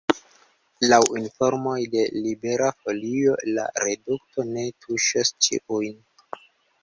Laŭ 0.85 0.97
informoj 1.17 1.73
de 1.95 2.05
Libera 2.27 2.71
Folio 2.85 3.35
la 3.57 3.65
redukto 3.85 4.45
ne 4.55 4.63
tuŝos 4.87 5.33
ĉiujn. 5.49 6.01